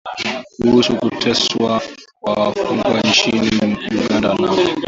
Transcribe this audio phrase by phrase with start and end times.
[0.61, 1.81] kuhusu kuteswa
[2.21, 3.49] kwa wafungwa nchini
[4.05, 4.49] Uganda na